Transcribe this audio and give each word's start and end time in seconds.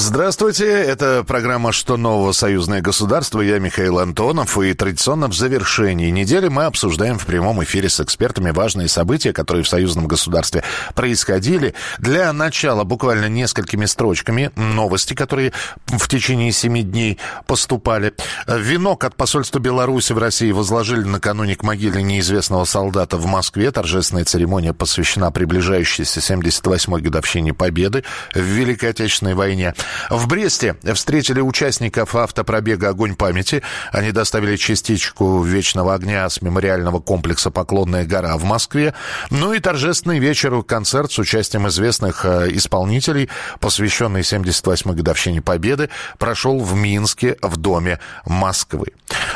Здравствуйте, 0.00 0.64
это 0.64 1.24
программа 1.26 1.72
«Что 1.72 1.96
нового? 1.96 2.30
Союзное 2.30 2.80
государство». 2.80 3.40
Я 3.40 3.58
Михаил 3.58 3.98
Антонов, 3.98 4.56
и 4.56 4.72
традиционно 4.72 5.26
в 5.26 5.34
завершении 5.34 6.08
недели 6.10 6.46
мы 6.46 6.66
обсуждаем 6.66 7.18
в 7.18 7.26
прямом 7.26 7.64
эфире 7.64 7.88
с 7.88 7.98
экспертами 7.98 8.52
важные 8.52 8.86
события, 8.86 9.32
которые 9.32 9.64
в 9.64 9.68
союзном 9.68 10.06
государстве 10.06 10.62
происходили. 10.94 11.74
Для 11.98 12.32
начала 12.32 12.84
буквально 12.84 13.26
несколькими 13.28 13.86
строчками 13.86 14.52
новости, 14.54 15.14
которые 15.14 15.52
в 15.88 16.06
течение 16.06 16.52
семи 16.52 16.84
дней 16.84 17.18
поступали. 17.48 18.14
Венок 18.46 19.02
от 19.02 19.16
посольства 19.16 19.58
Беларуси 19.58 20.12
в 20.12 20.18
России 20.18 20.52
возложили 20.52 21.02
накануне 21.02 21.56
к 21.56 21.64
могиле 21.64 22.04
неизвестного 22.04 22.66
солдата 22.66 23.16
в 23.16 23.26
Москве. 23.26 23.72
Торжественная 23.72 24.24
церемония 24.24 24.72
посвящена 24.72 25.32
приближающейся 25.32 26.20
78-й 26.20 27.02
годовщине 27.02 27.52
Победы 27.52 28.04
в 28.32 28.38
Великой 28.38 28.90
Отечественной 28.90 29.34
войне. 29.34 29.74
В 30.10 30.26
Бресте 30.26 30.76
встретили 30.94 31.40
участников 31.40 32.14
автопробега 32.14 32.90
«Огонь 32.90 33.14
памяти». 33.14 33.62
Они 33.92 34.12
доставили 34.12 34.56
частичку 34.56 35.42
вечного 35.42 35.94
огня 35.94 36.28
с 36.28 36.42
мемориального 36.42 37.00
комплекса 37.00 37.50
«Поклонная 37.50 38.04
гора» 38.04 38.36
в 38.36 38.44
Москве. 38.44 38.94
Ну 39.30 39.52
и 39.52 39.60
торжественный 39.60 40.18
вечер, 40.18 40.62
концерт 40.62 41.12
с 41.12 41.18
участием 41.18 41.68
известных 41.68 42.24
э, 42.24 42.48
исполнителей, 42.52 43.28
посвященный 43.60 44.20
78-й 44.20 44.94
годовщине 44.94 45.42
Победы, 45.42 45.90
прошел 46.18 46.58
в 46.60 46.74
Минске 46.74 47.36
в 47.42 47.56
Доме 47.56 48.00
Москвы. 48.24 48.88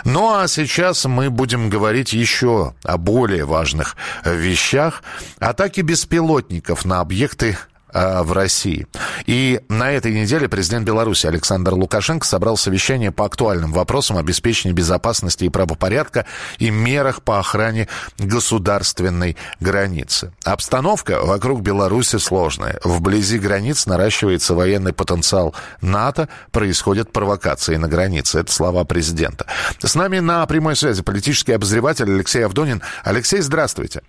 Ну 0.05 0.35
а 0.35 0.49
сейчас 0.49 1.05
мы 1.05 1.31
будем 1.31 1.71
говорить 1.71 2.13
еще 2.13 2.75
о 2.85 2.97
более 2.99 3.45
важных 3.45 3.97
вещах. 4.25 5.03
Атаки 5.39 5.81
беспилотников 5.81 6.85
на 6.85 7.01
объекты 7.01 7.43
Э, 7.43 7.72
в 7.93 8.33
России. 8.33 8.87
И 9.27 9.61
на 9.69 9.91
этой 9.91 10.13
неделе 10.13 10.49
президент 10.49 10.87
Беларуси 10.87 11.27
Александр 11.27 11.75
Лукашенко 11.75 12.27
собрал 12.27 12.57
совещание 12.57 13.11
по 13.11 13.25
актуальным 13.25 13.73
вопросам 13.73 14.17
обеспечения 14.19 14.73
безопасности 14.73 15.45
и 15.45 15.49
правопорядка 15.49 16.27
и 16.59 16.71
мерах 16.71 17.23
по 17.23 17.39
охране 17.39 17.89
государственной 18.19 19.37
границы. 19.61 20.33
Обстановка 20.45 21.21
вокруг 21.23 21.63
Беларуси 21.63 22.17
сложная. 22.17 22.81
Вблизи 22.85 23.39
границ 23.39 23.87
наращивается 23.87 24.55
военный 24.55 24.93
потенциал 24.93 25.55
НАТО, 25.81 26.29
происходят 26.51 27.13
провокации 27.13 27.77
на 27.77 27.89
границе. 27.89 28.41
Это 28.41 28.53
слова 28.53 28.85
президента. 28.85 29.47
С 29.81 29.95
нами 29.95 30.19
на 30.21 30.45
прямой 30.47 30.77
связи 30.77 31.03
политический 31.03 31.53
обозреватель 31.53 32.11
Алексей 32.11 32.45
Авдонин. 32.45 32.83
Алексей, 33.05 33.41
здравствуйте. 33.41 34.03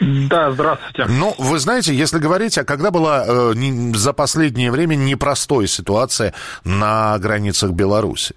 Да, 0.00 0.50
здравствуйте. 0.50 1.06
Ну, 1.06 1.34
вы 1.38 1.58
знаете, 1.58 1.94
если 1.94 2.18
говорить, 2.18 2.58
а 2.58 2.64
когда 2.64 2.90
была 2.90 3.24
э, 3.26 3.52
не, 3.54 3.94
за 3.94 4.12
последнее 4.12 4.70
время 4.70 4.96
непростой 4.96 5.68
ситуация 5.68 6.34
на 6.64 7.16
границах 7.18 7.70
Беларуси, 7.70 8.34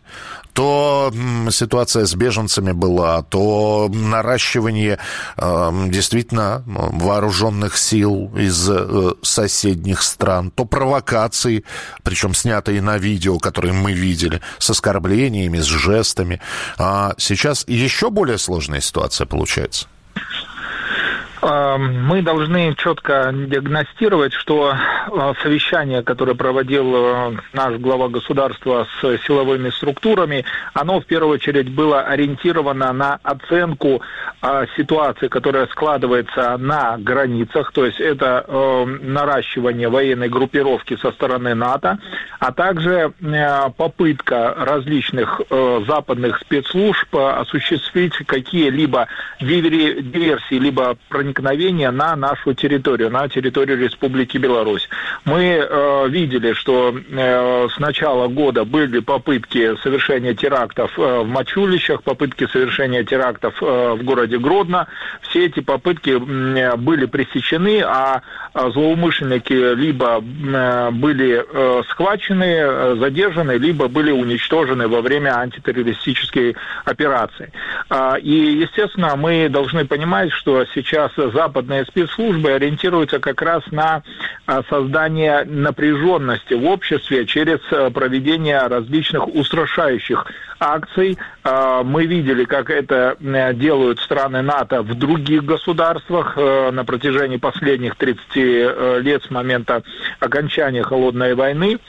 то 0.54 1.12
ситуация 1.50 2.06
с 2.06 2.16
беженцами 2.16 2.72
была, 2.72 3.24
то 3.24 3.90
наращивание 3.92 5.00
э, 5.38 5.72
действительно 5.88 6.64
вооруженных 6.66 7.78
сил 7.78 8.32
из 8.36 8.70
э, 8.70 9.14
соседних 9.24 10.04
стран, 10.04 10.52
то 10.52 10.66
провокации, 10.66 11.64
причем 12.04 12.34
снятые 12.34 12.82
на 12.82 12.98
видео, 12.98 13.40
которые 13.40 13.74
мы 13.74 13.94
видели, 13.94 14.42
с 14.60 14.70
оскорблениями, 14.70 15.60
с 15.60 15.66
жестами. 15.66 16.40
А 16.78 17.14
сейчас 17.18 17.64
еще 17.68 18.12
более 18.12 18.38
сложная 18.38 18.82
ситуация 18.82 19.26
получается. 19.26 19.88
Эм, 21.48 22.06
мы 22.06 22.22
должны 22.22 22.76
четко 22.76 23.32
диагностировать, 23.34 24.34
что 24.34 24.74
э, 24.74 25.34
совещание, 25.42 26.04
которое 26.04 26.36
проводил 26.36 26.94
э, 26.94 27.32
наш 27.54 27.76
глава 27.76 28.10
государства 28.10 28.86
с 29.00 29.18
силовыми 29.26 29.70
структурами, 29.70 30.44
оно 30.74 31.00
в 31.00 31.06
первую 31.06 31.36
очередь 31.36 31.70
было 31.74 32.02
ориентировано 32.02 32.92
на 32.92 33.20
оценку 33.24 34.02
э, 34.42 34.66
ситуации, 34.76 35.30
которая 35.30 35.68
складывается 35.68 36.58
на 36.58 36.98
границах, 36.98 37.72
то 37.72 37.86
есть 37.86 38.02
это 38.02 38.46
наращивание 39.02 39.88
военной 39.88 40.28
группировки 40.28 40.98
со 40.98 41.12
стороны 41.12 41.56
НАТО, 41.56 41.98
а 42.40 42.52
также 42.52 43.14
попытка 43.78 44.54
различных 44.58 45.42
западных 45.88 46.40
спецслужб 46.40 47.16
осуществить 47.16 48.14
какие-либо 48.26 49.08
диверсии, 49.40 50.56
либо 50.56 50.98
проникновения 51.10 51.37
проникновения 51.38 51.92
на 51.92 52.16
нашу 52.16 52.54
территорию, 52.54 53.10
на 53.12 53.28
территорию 53.30 53.78
Республики 53.78 54.38
Беларусь. 54.38 54.90
Мы 55.26 55.44
э, 55.44 56.10
видели, 56.10 56.54
что 56.54 56.96
э, 56.96 57.68
с 57.70 57.80
начала 57.80 58.28
года 58.28 58.66
были 58.66 59.00
попытки 59.00 59.76
совершения 59.84 60.34
терактов 60.34 60.92
э, 60.98 61.22
в 61.22 61.28
Мачулищах, 61.28 62.02
попытки 62.04 62.48
совершения 62.48 63.04
терактов 63.04 63.54
э, 63.62 63.96
в 64.00 64.04
городе 64.04 64.40
Гродно. 64.40 64.88
Все 65.22 65.46
эти 65.46 65.60
попытки 65.60 66.10
э, 66.12 66.76
были 66.76 67.06
пресечены, 67.06 67.84
а 67.86 68.22
злоумышленники 68.54 69.76
либо 69.76 70.20
э, 70.22 70.92
были 70.92 71.44
э, 71.48 71.84
схвачены, 71.90 72.56
э, 72.60 72.96
задержаны, 73.00 73.54
либо 73.58 73.88
были 73.88 74.12
уничтожены 74.12 74.88
во 74.88 75.02
время 75.02 75.38
антитеррористической 75.38 76.56
операции. 76.86 77.52
Э, 77.90 78.16
и, 78.20 78.62
естественно, 78.62 79.16
мы 79.16 79.50
должны 79.50 79.86
понимать, 79.86 80.32
что 80.32 80.66
сейчас 80.74 81.12
западные 81.18 81.86
спецслужбы 81.86 82.52
ориентируются 82.52 83.20
как 83.20 83.42
раз 83.42 83.64
на 83.72 84.04
а, 84.46 84.64
создание 84.70 85.44
напряженности 85.44 86.54
в 86.54 86.66
обществе 86.66 87.26
через 87.26 87.60
а, 87.72 87.90
проведение 87.90 88.60
различных 88.68 89.28
устрашающих 89.28 90.26
акций. 90.60 91.18
А, 91.44 91.84
мы 91.84 92.06
видели, 92.06 92.46
как 92.46 92.70
это 92.70 93.18
делают 93.20 94.00
страны 94.00 94.42
НАТО 94.42 94.82
в 94.82 94.96
других 94.96 95.44
государствах 95.44 96.38
на 96.38 96.84
протяжении 96.86 97.38
последних 97.38 97.96
30 97.96 98.22
э, 98.36 99.00
лет 99.02 99.24
с 99.24 99.30
момента 99.30 99.84
окончания 100.20 100.84
холодной 100.84 101.34
войны. 101.36 101.80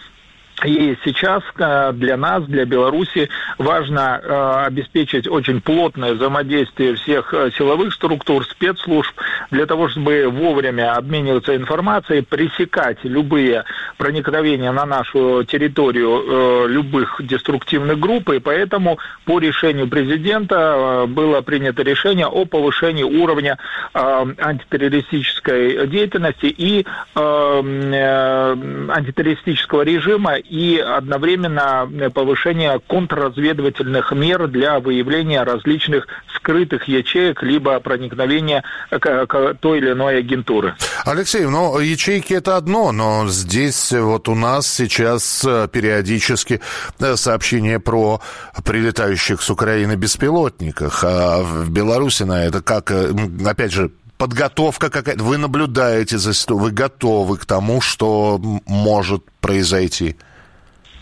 И 0.64 0.96
сейчас 1.04 1.44
э, 1.56 1.92
для 1.92 2.16
нас, 2.16 2.42
для 2.44 2.64
Беларуси, 2.64 3.28
важно 3.58 4.20
э, 4.20 4.64
обеспечить 4.66 5.28
очень 5.28 5.60
плотное 5.60 6.14
взаимодействие 6.14 6.96
всех 6.96 7.32
э, 7.32 7.52
силовых 7.56 7.94
структур, 7.94 8.44
спецслужб, 8.44 9.14
для 9.52 9.66
того, 9.66 9.88
чтобы 9.88 10.26
вовремя 10.28 10.94
обмениваться 10.94 11.54
информацией, 11.54 12.22
пресекать 12.22 12.98
любые 13.04 13.66
проникновения 13.98 14.72
на 14.72 14.84
нашу 14.84 15.44
территорию 15.44 16.66
любых 16.66 17.20
деструктивных 17.20 18.00
групп. 18.00 18.30
И 18.30 18.40
поэтому 18.40 18.98
по 19.24 19.38
решению 19.38 19.86
президента 19.88 21.04
было 21.06 21.40
принято 21.40 21.82
решение 21.82 22.26
о 22.26 22.44
повышении 22.44 23.04
уровня 23.04 23.58
антитеррористической 23.94 25.86
деятельности 25.86 26.46
и 26.46 26.84
антитеррористического 27.14 29.82
режима 29.82 30.34
и 30.48 30.78
одновременно 30.78 31.88
повышение 32.14 32.80
контрразведывательных 32.86 34.12
мер 34.12 34.48
для 34.48 34.80
выявления 34.80 35.42
различных 35.42 36.06
скрытых 36.34 36.88
ячеек 36.88 37.42
либо 37.42 37.78
проникновения 37.80 38.64
к, 38.90 39.54
той 39.60 39.78
или 39.78 39.92
иной 39.92 40.18
агентуры. 40.18 40.74
Алексей, 41.04 41.44
ну 41.44 41.78
ячейки 41.78 42.32
это 42.34 42.56
одно, 42.56 42.92
но 42.92 43.28
здесь 43.28 43.92
вот 43.92 44.28
у 44.28 44.34
нас 44.34 44.72
сейчас 44.72 45.44
э, 45.44 45.68
периодически 45.70 46.60
э, 47.00 47.16
сообщения 47.16 47.78
про 47.80 48.20
прилетающих 48.64 49.42
с 49.42 49.50
Украины 49.50 49.96
беспилотниках, 49.96 51.04
а 51.04 51.42
в 51.42 51.70
Беларуси 51.70 52.22
на 52.22 52.44
это 52.44 52.62
как, 52.62 52.90
э, 52.90 53.12
опять 53.44 53.72
же, 53.72 53.90
подготовка 54.18 54.90
какая-то, 54.90 55.22
вы 55.22 55.38
наблюдаете 55.38 56.18
за 56.18 56.34
ситуацией, 56.34 56.64
вы 56.64 56.70
готовы 56.72 57.36
к 57.38 57.46
тому, 57.46 57.80
что 57.80 58.40
может 58.66 59.22
произойти? 59.40 60.16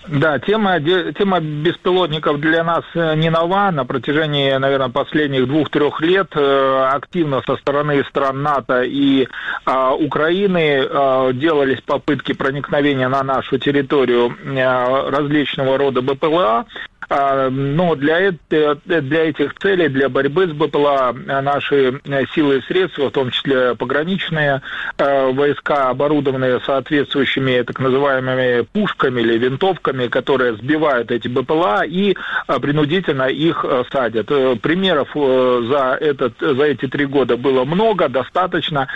Да, 0.09 0.39
тема, 0.39 0.79
тема 0.81 1.41
беспилотников 1.41 2.41
для 2.41 2.63
нас 2.63 2.85
э, 2.95 3.17
не 3.17 3.29
нова. 3.29 3.71
На 3.73 3.85
протяжении, 3.85 4.55
наверное, 4.57 4.89
последних 4.89 5.47
двух-трех 5.49 6.01
лет 6.01 6.29
э, 6.35 6.89
активно 6.93 7.43
со 7.45 7.57
стороны 7.57 8.05
стран 8.05 8.43
НАТО 8.43 8.83
и 8.83 9.27
а, 9.65 9.95
Украины 9.95 10.87
а, 10.89 11.33
делались 11.33 11.81
попытки 11.81 12.33
проникновения 12.33 13.09
на 13.09 13.23
нашу 13.25 13.59
территорию 13.59 14.37
а, 14.57 15.11
различного 15.11 15.77
рода 15.77 16.03
БПЛА. 16.03 16.67
А, 17.09 17.49
но 17.51 17.95
для, 17.95 18.33
для 18.51 19.25
этих 19.29 19.55
целей, 19.55 19.89
для 19.89 20.09
борьбы 20.09 20.47
с 20.47 20.53
БПЛА 20.53 21.13
наши 21.13 22.01
силы 22.35 22.59
и 22.59 22.63
средства, 22.63 23.09
в 23.09 23.13
том 23.13 23.31
числе 23.31 23.75
пограничные 23.75 24.63
войска, 24.99 25.91
оборудованные 25.91 26.61
соответствующими 26.61 27.63
так 27.63 27.79
называемыми 27.79 28.63
пушками 28.73 29.21
или 29.21 29.39
винтовками, 29.39 30.09
которые 30.09 30.55
сбивают 30.55 31.11
эти 31.11 31.29
БПЛА 31.29 31.85
и 31.85 32.17
принудительно 32.61 33.25
их 33.25 33.65
садят. 33.93 34.27
Примеров 34.61 35.09
за, 35.15 35.99
этот, 36.01 36.35
за 36.41 36.65
эти 36.65 36.87
три 36.87 37.07
года 37.07 37.37
было 37.37 37.65
много, 37.65 38.09
достаточно, 38.09 38.89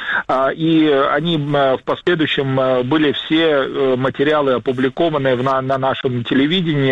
и 0.54 1.04
они 1.12 1.36
в 1.36 1.80
последующем 1.84 2.86
были 2.88 3.12
все 3.12 3.96
материалы 3.96 4.54
опубликованы 4.54 5.36
на, 5.36 5.60
на 5.60 5.78
нашем 5.78 6.24
телевидении, 6.24 6.90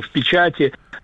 в 0.00 0.08
печати, 0.10 0.39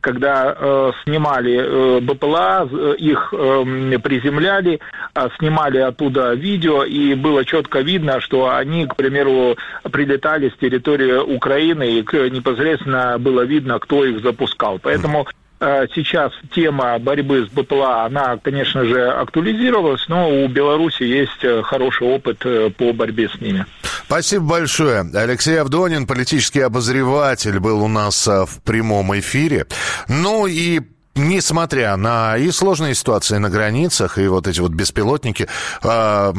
когда 0.07 0.55
э, 0.57 0.93
снимали 1.03 1.59
э, 1.59 2.01
БПЛА, 2.01 2.69
их 2.97 3.35
э, 3.37 3.99
приземляли, 3.99 4.79
э, 5.15 5.29
снимали 5.37 5.79
оттуда 5.79 6.33
видео, 6.35 6.85
и 6.85 7.15
было 7.15 7.45
четко 7.45 7.81
видно, 7.81 8.21
что 8.21 8.55
они, 8.55 8.87
к 8.87 8.95
примеру, 8.95 9.57
прилетали 9.91 10.51
с 10.51 10.61
территории 10.61 11.19
Украины, 11.19 11.99
и 11.99 12.31
непосредственно 12.31 13.19
было 13.19 13.41
видно, 13.41 13.81
кто 13.81 14.05
их 14.05 14.23
запускал. 14.23 14.79
Поэтому 14.79 15.27
э, 15.59 15.87
сейчас 15.93 16.33
тема 16.55 16.97
борьбы 17.01 17.45
с 17.45 17.49
БПЛА, 17.49 18.05
она, 18.05 18.39
конечно 18.41 18.85
же, 18.85 19.09
актуализировалась, 19.09 20.07
но 20.09 20.31
у 20.31 20.47
Беларуси 20.47 21.03
есть 21.03 21.43
э, 21.43 21.63
хороший 21.63 22.07
опыт 22.07 22.47
по 22.77 22.93
борьбе 22.93 23.29
с 23.29 23.41
ними. 23.41 23.67
Спасибо 24.07 24.45
большое. 24.45 25.01
Алексей 25.15 25.61
Авдонин, 25.61 26.07
политический 26.07 26.61
обозреватель, 26.61 27.59
был 27.59 27.83
у 27.83 27.89
нас 27.89 28.29
а, 28.29 28.47
в 28.47 28.63
прямом 28.63 29.19
эфире. 29.19 29.67
Ну 30.07 30.47
и 30.47 30.81
несмотря 31.17 31.97
на 31.97 32.37
и 32.37 32.51
сложные 32.51 32.95
ситуации 32.95 33.39
на 33.39 33.51
границах, 33.51 34.19
и 34.19 34.29
вот 34.29 34.47
эти 34.47 34.61
вот 34.61 34.73
беспилотники, 34.73 35.49
э, 35.83 36.33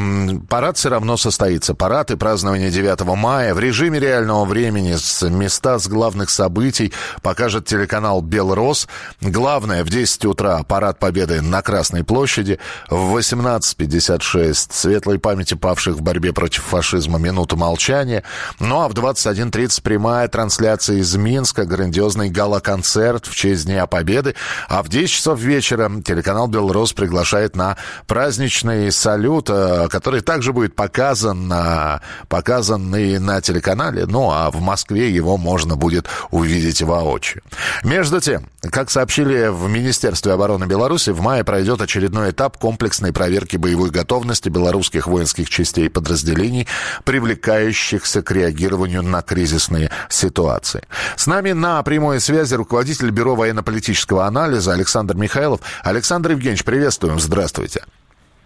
парад 0.49 0.77
все 0.77 0.89
равно 0.89 1.17
состоится. 1.17 1.73
Парад 1.73 2.11
и 2.11 2.15
празднование 2.15 2.69
9 2.69 3.15
мая 3.15 3.53
в 3.53 3.59
режиме 3.59 3.99
реального 3.99 4.45
времени 4.45 4.95
с 4.95 5.27
места 5.27 5.79
с 5.79 5.87
главных 5.87 6.29
событий 6.29 6.93
покажет 7.21 7.65
телеканал 7.65 8.21
«Белрос». 8.21 8.87
Главное, 9.21 9.83
в 9.83 9.89
10 9.89 10.25
утра 10.25 10.63
парад 10.63 10.99
Победы 10.99 11.41
на 11.41 11.61
Красной 11.61 12.03
площади, 12.03 12.59
в 12.89 13.17
18.56 13.17 14.67
светлой 14.71 15.19
памяти 15.19 15.55
павших 15.55 15.95
в 15.95 16.01
борьбе 16.01 16.33
против 16.33 16.63
фашизма 16.63 17.19
минута 17.19 17.55
молчания, 17.55 18.23
ну 18.59 18.81
а 18.81 18.87
в 18.87 18.93
21.30 18.93 19.81
прямая 19.81 20.27
трансляция 20.27 20.97
из 20.97 21.15
Минска, 21.15 21.65
грандиозный 21.65 22.29
гала-концерт 22.29 23.25
в 23.25 23.35
честь 23.35 23.65
Дня 23.65 23.87
Победы, 23.87 24.35
а 24.67 24.83
в 24.83 24.89
10 24.89 25.09
часов 25.09 25.39
вечера 25.39 25.89
телеканал 26.03 26.47
«Белрос» 26.47 26.93
приглашает 26.93 27.55
на 27.55 27.77
праздничный 28.05 28.91
салют, 28.91 29.49
э, 29.49 29.87
который 29.89 30.21
также 30.21 30.53
будет 30.53 30.75
показан, 30.75 31.47
на, 31.47 32.01
показан 32.27 32.95
и 32.95 33.17
на 33.17 33.41
телеканале. 33.41 34.05
Ну, 34.05 34.29
а 34.31 34.51
в 34.51 34.61
Москве 34.61 35.09
его 35.09 35.37
можно 35.37 35.75
будет 35.75 36.07
увидеть 36.31 36.81
воочию. 36.81 37.43
Между 37.83 38.19
тем, 38.19 38.49
как 38.61 38.89
сообщили 38.89 39.49
в 39.49 39.69
Министерстве 39.69 40.33
обороны 40.33 40.65
Беларуси, 40.65 41.11
в 41.11 41.21
мае 41.21 41.43
пройдет 41.43 41.79
очередной 41.79 42.31
этап 42.31 42.57
комплексной 42.57 43.13
проверки 43.13 43.55
боевой 43.55 43.91
готовности 43.91 44.49
белорусских 44.49 45.07
воинских 45.07 45.49
частей 45.49 45.85
и 45.85 45.89
подразделений, 45.89 46.67
привлекающихся 47.03 48.23
к 48.23 48.31
реагированию 48.31 49.03
на 49.03 49.21
кризисные 49.21 49.91
ситуации. 50.09 50.81
С 51.15 51.27
нами 51.27 51.51
на 51.51 51.81
прямой 51.83 52.19
связи 52.19 52.55
руководитель 52.55 53.11
Бюро 53.11 53.35
военно-политического 53.35 54.25
анализа 54.25 54.73
Александр 54.73 55.15
Михайлов. 55.15 55.61
Александр 55.83 56.31
Евгеньевич, 56.31 56.63
приветствуем, 56.63 57.19
здравствуйте. 57.19 57.83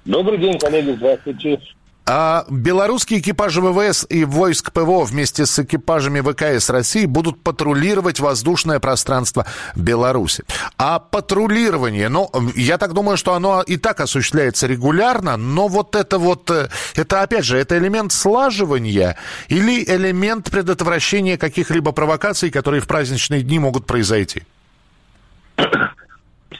Добрый 0.03 0.39
день, 0.39 0.59
коллеги, 0.59 0.95
здравствуйте. 0.97 1.59
А 2.06 2.45
белорусские 2.50 3.19
экипажи 3.19 3.62
ВВС 3.62 4.07
и 4.09 4.25
войск 4.25 4.71
ПВО 4.71 5.03
вместе 5.03 5.45
с 5.45 5.59
экипажами 5.59 6.21
ВКС 6.21 6.69
России 6.71 7.06
будут 7.06 7.44
патрулировать 7.44 8.19
воздушное 8.19 8.80
пространство 8.80 9.45
Беларуси. 9.75 10.44
А 10.77 11.00
патрулирование, 11.00 12.09
ну, 12.09 12.30
я 12.56 12.80
так 12.80 12.94
думаю, 12.94 13.18
что 13.18 13.33
оно 13.36 13.62
и 13.62 13.77
так 13.77 14.00
осуществляется 14.00 14.65
регулярно, 14.65 15.38
но 15.38 15.68
вот 15.68 15.95
это 15.95 16.18
вот, 16.18 16.50
э, 16.50 16.69
это 16.95 17.21
опять 17.21 17.45
же, 17.45 17.57
это 17.57 17.77
элемент 17.77 18.12
слаживания 18.12 19.15
или 19.47 19.83
элемент 19.83 20.50
предотвращения 20.50 21.38
каких-либо 21.38 21.92
провокаций, 21.92 22.50
которые 22.50 22.81
в 22.81 22.88
праздничные 22.88 23.44
дни 23.44 23.59
могут 23.59 23.86
произойти? 23.86 24.44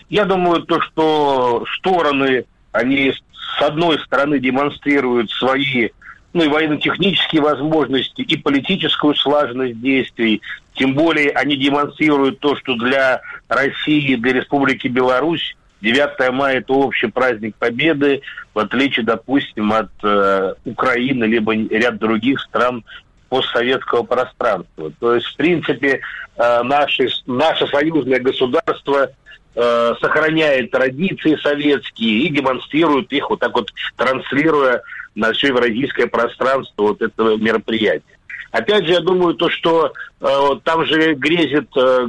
Я 0.10 0.26
думаю, 0.26 0.64
то, 0.64 0.82
что 0.82 1.66
стороны, 1.78 2.46
они 2.72 3.14
с 3.14 3.62
одной 3.62 4.00
стороны 4.00 4.40
демонстрируют 4.40 5.32
свои 5.32 5.90
ну 6.34 6.44
и 6.44 6.48
военно-технические 6.48 7.42
возможности, 7.42 8.22
и 8.22 8.38
политическую 8.38 9.16
слаженность 9.16 9.82
действий. 9.82 10.42
Тем 10.76 10.94
более 10.94 11.32
они 11.32 11.58
демонстрируют 11.58 12.40
то, 12.40 12.56
что 12.56 12.76
для 12.76 13.22
России, 13.50 14.16
для 14.16 14.34
Республики 14.34 14.88
Беларусь 14.88 15.56
9 15.82 16.32
мая– 16.34 16.58
это 16.60 16.74
общий 16.74 17.08
праздник 17.08 17.56
Победы, 17.56 18.22
в 18.54 18.60
отличие, 18.60 19.06
допустим, 19.06 19.74
от 19.74 19.90
э, 20.04 20.54
Украины, 20.64 21.26
либо 21.26 21.54
ряд 21.54 21.98
других 21.98 22.40
стран 22.40 22.86
постсоветского 23.30 24.04
пространства. 24.04 24.92
То 25.00 25.16
есть, 25.16 25.28
в 25.28 25.36
принципе, 25.36 26.02
э, 26.38 26.64
наше, 26.64 27.10
наше 27.26 27.68
союзное 27.68 28.20
государство 28.20 29.10
Э, 29.54 29.96
сохраняет 30.00 30.72
традиции 30.72 31.36
советские 31.44 32.20
и 32.20 32.30
демонстрирует 32.30 33.12
их 33.12 33.30
вот 33.30 33.42
так 33.42 33.54
вот, 33.54 33.70
транслируя 33.98 34.82
на 35.14 35.34
все 35.34 35.48
евразийское 35.48 36.08
пространство 36.08 36.84
вот 36.84 37.02
этого 37.02 37.36
мероприятия. 37.36 38.18
Опять 38.52 38.86
же, 38.86 38.94
я 38.94 39.02
думаю, 39.02 39.34
то, 39.34 39.50
что 39.50 39.92
э, 40.22 40.50
там 40.64 40.86
же 40.86 41.16
грезит, 41.16 41.68
э, 41.76 42.08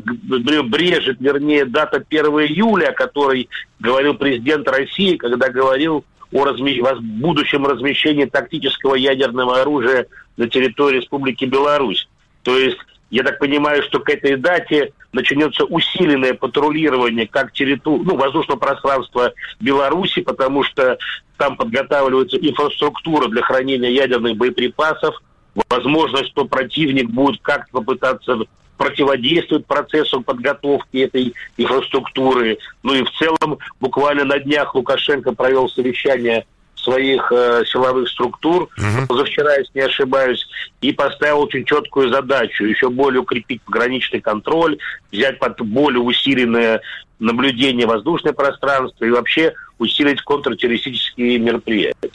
брежет, 0.62 1.16
вернее, 1.18 1.64
дата 1.64 2.04
1 2.08 2.24
июля, 2.26 2.90
о 2.90 2.92
которой 2.92 3.48
говорил 3.80 4.14
президент 4.14 4.68
России, 4.68 5.16
когда 5.16 5.48
говорил 5.48 6.04
о 6.32 6.44
разми... 6.44 6.80
будущем 7.00 7.66
размещении 7.66 8.26
тактического 8.26 8.94
ядерного 8.94 9.62
оружия 9.62 10.06
на 10.36 10.48
территории 10.48 10.98
Республики 10.98 11.44
Беларусь. 11.44 12.08
То 12.44 12.56
есть 12.56 12.78
я 13.12 13.22
так 13.22 13.38
понимаю, 13.38 13.82
что 13.82 14.00
к 14.00 14.08
этой 14.08 14.36
дате 14.36 14.94
начнется 15.12 15.64
усиленное 15.64 16.32
патрулирование 16.32 17.28
как 17.28 17.52
территории, 17.52 18.04
ну, 18.04 18.16
воздушного 18.16 18.58
пространства 18.58 19.34
Беларуси, 19.60 20.22
потому 20.22 20.64
что 20.64 20.96
там 21.36 21.58
подготавливается 21.58 22.38
инфраструктура 22.38 23.28
для 23.28 23.42
хранения 23.42 23.90
ядерных 23.90 24.38
боеприпасов. 24.38 25.22
Возможно, 25.68 26.24
что 26.24 26.46
противник 26.46 27.10
будет 27.10 27.42
как-то 27.42 27.82
попытаться 27.82 28.38
противодействовать 28.78 29.66
процессу 29.66 30.22
подготовки 30.22 30.96
этой 30.96 31.34
инфраструктуры. 31.58 32.56
Ну 32.82 32.94
и 32.94 33.04
в 33.04 33.10
целом, 33.10 33.58
буквально 33.78 34.24
на 34.24 34.38
днях 34.38 34.74
Лукашенко 34.74 35.34
провел 35.34 35.68
совещание 35.68 36.46
своих 36.82 37.30
э, 37.32 37.62
силовых 37.66 38.08
структур, 38.08 38.64
угу. 38.64 39.06
позавчера, 39.08 39.54
если 39.54 39.70
не 39.74 39.84
ошибаюсь, 39.84 40.46
и 40.80 40.92
поставил 40.92 41.40
очень 41.40 41.64
четкую 41.64 42.10
задачу 42.10 42.64
еще 42.64 42.90
более 42.90 43.20
укрепить 43.20 43.62
пограничный 43.62 44.20
контроль, 44.20 44.78
взять 45.10 45.38
под 45.38 45.60
более 45.60 46.00
усиленное 46.00 46.80
наблюдение 47.18 47.86
воздушное 47.86 48.32
пространство 48.32 49.04
и 49.04 49.10
вообще 49.10 49.54
усилить 49.78 50.20
контртеррористические 50.22 51.38
мероприятия. 51.38 52.10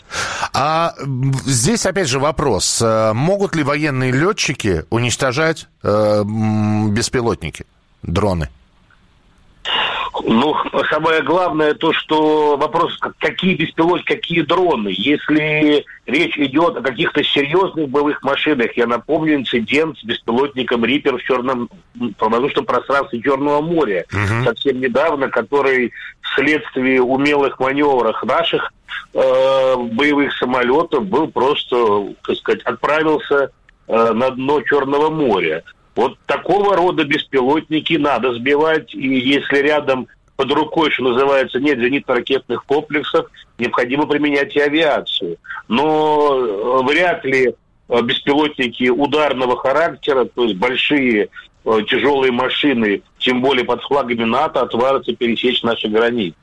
А 0.53 0.93
здесь 1.45 1.85
опять 1.85 2.09
же 2.09 2.19
вопрос. 2.19 2.81
Э, 2.81 3.13
могут 3.13 3.55
ли 3.55 3.63
военные 3.63 4.11
летчики 4.11 4.83
уничтожать 4.89 5.67
э, 5.83 6.23
беспилотники, 6.23 7.65
дроны? 8.03 8.49
Ну, 10.25 10.55
самое 10.89 11.21
главное 11.21 11.73
то, 11.73 11.93
что 11.93 12.57
вопрос, 12.57 12.97
какие 13.19 13.55
беспилотники, 13.55 14.15
какие 14.15 14.41
дроны. 14.41 14.93
Если 14.95 15.85
речь 16.05 16.37
идет 16.37 16.77
о 16.77 16.81
каких-то 16.81 17.23
серьезных 17.23 17.89
боевых 17.89 18.23
машинах, 18.23 18.75
я 18.75 18.87
напомню 18.87 19.35
инцидент 19.35 19.97
с 19.97 20.03
беспилотником 20.03 20.85
Риппер 20.85 21.17
в 21.17 21.23
черном 21.23 21.69
воздушном 22.19 22.65
пространстве 22.65 23.21
Черного 23.21 23.61
моря 23.61 24.05
угу. 24.11 24.43
совсем 24.43 24.79
недавно, 24.79 25.29
который 25.29 25.91
вследствие 26.21 27.01
умелых 27.01 27.59
маневров 27.59 28.23
наших 28.23 28.71
э, 29.13 29.75
боевых 29.91 30.33
самолетов 30.37 31.05
был 31.05 31.27
просто, 31.27 32.13
так 32.25 32.35
сказать, 32.37 32.61
отправился 32.63 33.51
э, 33.87 34.11
на 34.13 34.31
дно 34.31 34.61
Черного 34.61 35.09
моря. 35.09 35.63
Вот 35.97 36.15
такого 36.27 36.75
рода 36.75 37.03
беспилотники 37.05 37.95
надо 37.95 38.35
сбивать, 38.35 38.93
и 38.93 39.17
если 39.17 39.57
рядом 39.57 40.07
под 40.35 40.51
рукой, 40.51 40.91
что 40.91 41.05
называется, 41.05 41.59
нет 41.59 41.79
зенитно-ракетных 41.79 42.63
комплексов, 42.67 43.25
необходимо 43.57 44.05
применять 44.05 44.55
и 44.55 44.59
авиацию. 44.59 45.37
Но 45.67 46.35
э, 46.35 46.83
вряд 46.83 47.25
ли 47.25 47.47
э, 47.89 48.01
беспилотники 48.03 48.89
ударного 48.89 49.57
характера, 49.57 50.25
то 50.25 50.43
есть 50.43 50.57
большие 50.57 51.29
э, 51.65 51.79
тяжелые 51.89 52.31
машины, 52.31 53.01
тем 53.17 53.41
более 53.41 53.65
под 53.65 53.81
флагами 53.81 54.23
НАТО, 54.23 54.61
отважатся 54.61 55.15
пересечь 55.15 55.63
наши 55.63 55.87
границы. 55.87 56.37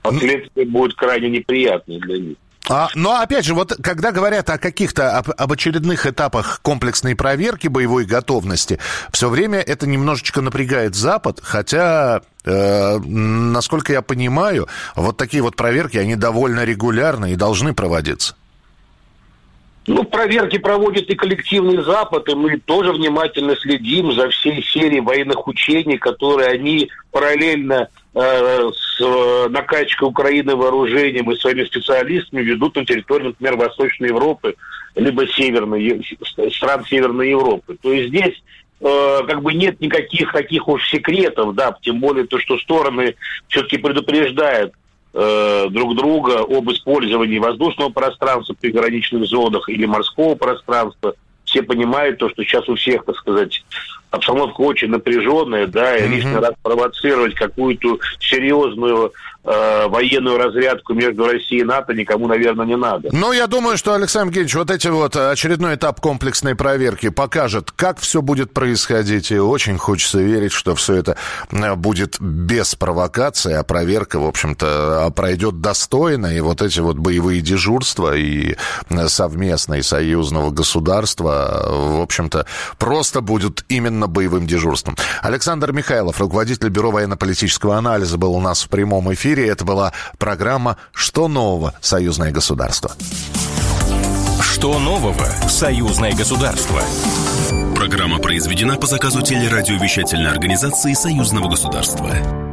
Последствия 0.00 0.64
будут 0.64 0.94
крайне 0.94 1.28
неприятные 1.28 1.98
для 1.98 2.18
них. 2.18 2.36
А, 2.68 2.88
но 2.94 3.20
опять 3.20 3.44
же, 3.44 3.54
вот 3.54 3.76
когда 3.82 4.12
говорят 4.12 4.48
о 4.50 4.58
каких-то 4.58 5.18
об, 5.18 5.30
об 5.36 5.52
очередных 5.52 6.06
этапах 6.06 6.60
комплексной 6.62 7.16
проверки 7.16 7.66
боевой 7.66 8.04
готовности, 8.04 8.78
все 9.10 9.28
время 9.28 9.58
это 9.58 9.86
немножечко 9.86 10.40
напрягает 10.40 10.94
Запад, 10.94 11.40
хотя, 11.42 12.22
э, 12.44 12.98
насколько 12.98 13.92
я 13.92 14.02
понимаю, 14.02 14.68
вот 14.94 15.16
такие 15.16 15.42
вот 15.42 15.56
проверки, 15.56 15.96
они 15.96 16.14
довольно 16.14 16.64
регулярны 16.64 17.32
и 17.32 17.36
должны 17.36 17.74
проводиться. 17.74 18.36
Ну, 19.86 20.04
проверки 20.04 20.58
проводит 20.58 21.10
и 21.10 21.16
коллективный 21.16 21.82
Запад, 21.82 22.28
и 22.28 22.34
мы 22.36 22.56
тоже 22.58 22.92
внимательно 22.92 23.56
следим 23.56 24.12
за 24.12 24.28
всей 24.28 24.62
серией 24.62 25.00
военных 25.00 25.48
учений, 25.48 25.98
которые 25.98 26.50
они 26.50 26.88
параллельно 27.10 27.88
э, 28.14 28.70
с 28.72 29.00
э, 29.00 29.48
накачкой 29.48 30.08
Украины 30.08 30.54
вооружением 30.54 31.32
и 31.32 31.36
своими 31.36 31.64
специалистами 31.64 32.42
ведут 32.42 32.76
на 32.76 32.84
территории, 32.84 33.28
например, 33.28 33.56
Восточной 33.56 34.08
Европы, 34.10 34.54
либо 34.94 35.26
Северной, 35.26 36.00
стран 36.52 36.84
Северной 36.84 37.30
Европы. 37.30 37.76
То 37.82 37.92
есть 37.92 38.10
здесь 38.10 38.40
э, 38.80 39.20
как 39.26 39.42
бы 39.42 39.52
нет 39.52 39.80
никаких 39.80 40.30
таких 40.30 40.68
уж 40.68 40.88
секретов, 40.88 41.56
да, 41.56 41.76
тем 41.82 41.98
более 41.98 42.28
то, 42.28 42.38
что 42.38 42.56
стороны 42.58 43.16
все-таки 43.48 43.78
предупреждают 43.78 44.74
э, 45.14 45.66
друг 45.70 45.96
друга 45.96 46.40
об 46.40 46.70
использовании 46.70 47.38
воздушного 47.38 47.90
пространства 47.90 48.54
в 48.54 48.58
приграничных 48.58 49.24
зонах 49.26 49.68
или 49.68 49.86
морского 49.86 50.34
пространства. 50.34 51.14
Все 51.44 51.62
понимают 51.62 52.18
то, 52.18 52.28
что 52.30 52.42
сейчас 52.44 52.68
у 52.68 52.76
всех, 52.76 53.04
так 53.04 53.16
сказать, 53.16 53.64
обстановка 54.12 54.60
очень 54.60 54.88
напряженная, 54.88 55.66
да, 55.66 55.96
и 55.96 56.06
лишний 56.06 56.36
раз 56.36 56.52
провоцировать 56.62 57.34
какую-то 57.34 57.98
серьезную 58.20 59.12
э, 59.44 59.86
военную 59.88 60.38
разрядку 60.38 60.94
между 60.94 61.26
Россией 61.26 61.62
и 61.62 61.64
НАТО 61.64 61.94
никому, 61.94 62.28
наверное, 62.28 62.66
не 62.66 62.76
надо. 62.76 63.08
Ну, 63.12 63.32
я 63.32 63.46
думаю, 63.46 63.76
что, 63.76 63.94
Александр 63.94 64.28
Евгеньевич, 64.28 64.54
вот 64.54 64.70
эти 64.70 64.88
вот 64.88 65.16
э, 65.16 65.30
очередной 65.30 65.76
этап 65.76 66.00
комплексной 66.00 66.54
проверки 66.54 67.08
покажет, 67.08 67.70
как 67.70 68.00
все 68.00 68.20
будет 68.22 68.52
происходить, 68.52 69.30
и 69.32 69.38
очень 69.38 69.78
хочется 69.78 70.20
верить, 70.20 70.52
что 70.52 70.74
все 70.74 70.94
это 70.94 71.16
э, 71.50 71.74
будет 71.74 72.20
без 72.20 72.74
провокации, 72.74 73.54
а 73.54 73.62
проверка, 73.62 74.20
в 74.20 74.26
общем-то, 74.26 75.10
пройдет 75.16 75.60
достойно, 75.62 76.26
и 76.26 76.40
вот 76.40 76.60
эти 76.60 76.80
вот 76.80 76.98
боевые 76.98 77.40
дежурства 77.40 78.14
и 78.14 78.56
э, 78.90 79.08
совместные 79.08 79.82
союзного 79.82 80.50
государства, 80.50 81.64
в 81.66 82.00
общем-то, 82.02 82.46
просто 82.78 83.22
будут 83.22 83.64
именно 83.68 84.01
военно-боевым 84.02 84.46
дежурством. 84.46 84.96
Александр 85.22 85.72
Михайлов, 85.72 86.20
руководитель 86.20 86.68
Бюро 86.68 86.90
военно-политического 86.90 87.76
анализа, 87.76 88.18
был 88.18 88.34
у 88.34 88.40
нас 88.40 88.62
в 88.62 88.68
прямом 88.68 89.12
эфире. 89.14 89.48
Это 89.48 89.64
была 89.64 89.92
программа 90.18 90.76
«Что 90.92 91.28
нового? 91.28 91.74
Союзное 91.80 92.32
государство». 92.32 92.92
Что 94.40 94.78
нового? 94.78 95.26
Союзное 95.48 96.14
государство. 96.14 96.80
Программа 97.74 98.18
произведена 98.18 98.76
по 98.76 98.86
заказу 98.86 99.22
телерадиовещательной 99.22 100.30
организации 100.30 100.92
Союзного 100.92 101.48
государства. 101.48 102.51